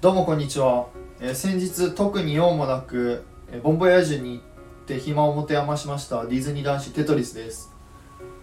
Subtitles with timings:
[0.00, 0.86] どうもこんにちは、
[1.20, 3.22] えー先日特に用もなく、
[3.52, 4.42] えーボンボヤージュに行っ
[4.86, 7.70] て暇を持て余しましたディズニー男子テトリスです、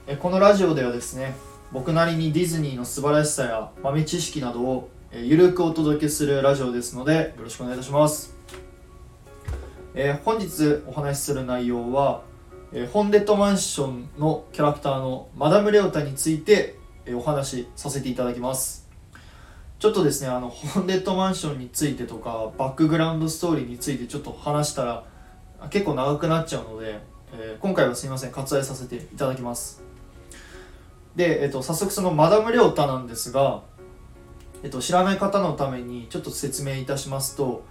[0.05, 1.34] えーこのラジオではですね
[1.71, 8.36] 僕なりにディズニーの素晴らしさや豆知識などを、えーゆるくお届けするラジオですのでよろしくお願いいたします、
[9.96, 12.21] えー本日お話しする内容は、
[12.71, 16.76] えーホンデッドマンションのキャラクターのマダム・レオタについて、
[17.08, 18.87] えーお話しさせていただきます。
[19.80, 25.03] ちょっとですねあのホーンデッドマンションについてとかバックグラウンドストーリーについてちょっと話したら
[25.70, 27.00] 結構長くなっちゃうので、
[27.34, 29.84] えー今回はすいません割愛させていただきます。
[31.16, 33.63] で、えっと早速そのマダム・レオタなんですが、
[34.63, 37.64] えっと知らない方のためにちょっと説明いたしますと、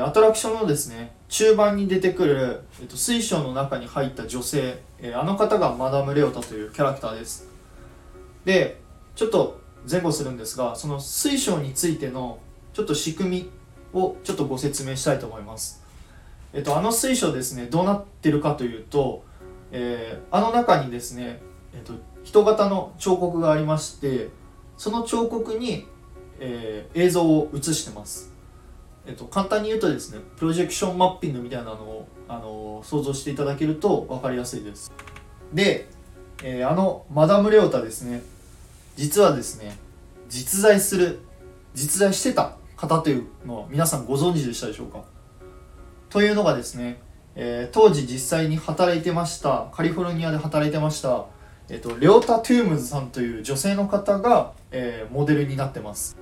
[0.00, 7.48] アトラクションのですね中盤に出てくる、えっと水晶の中に入った女性、えあの方がマダム・レオタというキャラクターです。
[8.44, 8.80] で
[9.14, 12.38] ちょっと前後するんですがその水晶についての
[12.74, 13.50] ちょっと仕組み
[13.92, 15.82] をちょっとご説明したいと思います。
[16.52, 19.24] えっとあの水晶ですねどうなってるかというと、
[19.72, 21.40] えーあの中にですね、
[21.74, 21.94] えっと、
[22.24, 24.28] 人型の彫刻がありまして
[24.76, 25.86] その彫刻に、
[26.38, 28.32] えー映像を映してます。
[29.06, 34.92] えっと、簡単に言うとですねプロジェクションマッピングみたいなのを、あの想像していただけると分かりやすいです。
[35.52, 35.88] で、
[36.42, 38.22] えーあのマダム・レオタですね
[38.98, 39.78] 実はですね
[40.28, 41.20] 実在する
[41.72, 45.04] 実在してた方というのは皆さんご存知でしたでしょうか？
[46.10, 47.00] というのがですね、
[47.36, 51.26] えー当時実際に働いてましたカリフォルニアで働いてました、
[51.68, 56.16] えっとレオタ・トゥームズさんという女性の方が、えーモデルになってます。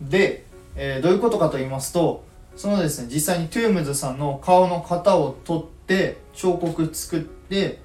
[0.00, 2.24] で、えーどういうことかと言いますと
[2.56, 7.80] そのですね実際にトゥームズさんの顔の型を取って彫刻作って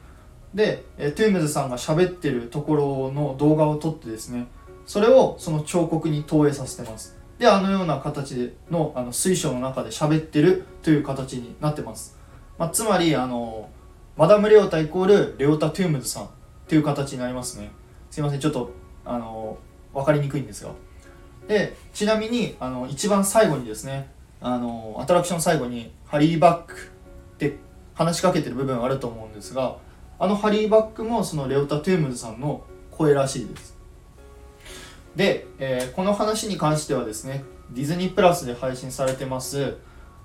[0.54, 4.48] で、えートゥームズさんが喋ってるところの動画を撮ってですね
[4.86, 7.18] それをその彫刻に投影させてます。
[7.40, 12.18] であのような形でのあの水晶の中で喋ってるという形になってます、
[12.58, 13.70] まあ、つまりあの
[14.16, 16.28] マダム・レオタイコールレオタ・トゥームズさんっ
[16.68, 17.72] ていう形になりますね。
[18.12, 18.72] すいませんちょっと
[19.04, 19.58] あの
[19.94, 20.72] 分かりにくいんですが。
[21.48, 24.10] でちなみにあの一番最後にですね
[24.40, 27.58] あのアトラクション最後にハリーバックって
[27.94, 29.78] 話しかけてる部分あると思うんですが
[30.20, 33.78] あのハリーバックもそのレオタ・トゥームズさんの声らしいです。
[35.16, 39.76] で、えーこの話に関してはですねディズニープラスで配信されてます、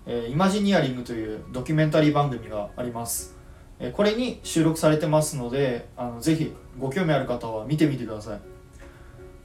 [0.07, 3.37] えーイマジニアリングというドキュメンタリー番組があります、
[3.81, 8.41] えーこれに収録されてますのであのぜひご興味ある方は見てみてください。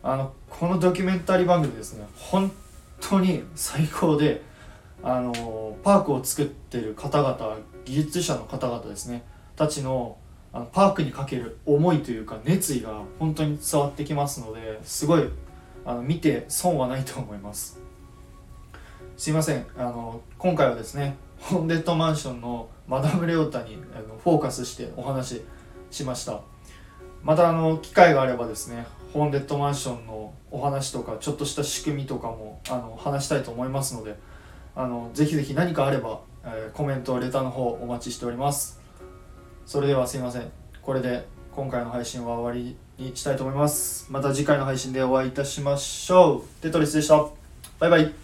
[0.06, 2.52] あのこのドキュメンタリー番組ですね本
[3.00, 4.42] 当に最高で
[5.02, 9.24] あのパークを作ってる方々技術者の方々ですね
[9.56, 10.18] たちの
[10.54, 15.28] あのパークにかける思いというか熱意が本当に伝わってきますのですごい
[15.84, 17.80] あの見て損はないと思います。
[19.18, 19.66] すいません。
[19.78, 25.42] あの今回はですねホンデッドマンションのマダム・レオタにあのフォーカスしてお話し
[25.92, 26.40] しました。
[27.24, 34.16] またあの機会があればですねホーンデッドマンションのお話とかちょっとした仕組みとかもあの話したいと思いますので
[34.76, 38.83] あのぜひぜひ何かあれば、えーコメントレターの方お待ちしております。
[39.66, 40.52] それではすいません。
[40.82, 44.08] これで今回の配信は終わりにしたいと思います。
[44.12, 46.62] また次回の配信でお会いいたしましょう。
[46.62, 47.26] テトリスでした。
[47.80, 48.23] バイバイ。